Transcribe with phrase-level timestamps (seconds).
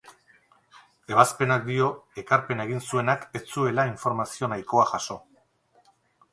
[1.15, 1.89] Ebazpenak dio
[2.23, 5.23] ekarpena egin zuenak ez zuela informazio nahikoa jaso.